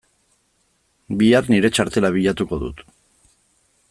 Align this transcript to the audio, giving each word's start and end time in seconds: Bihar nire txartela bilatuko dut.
Bihar 1.19 1.49
nire 1.55 1.71
txartela 1.75 2.11
bilatuko 2.17 2.59
dut. 2.65 2.83